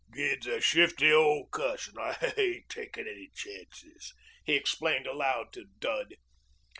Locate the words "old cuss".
1.13-1.87